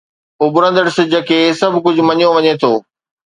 اڀرندڙ 0.43 0.85
سج 0.95 1.13
کي 1.27 1.39
سڀ 1.59 1.73
ڪجهه 1.83 2.03
مڃيو 2.09 2.27
وڃي 2.35 2.53
ٿو. 2.61 2.71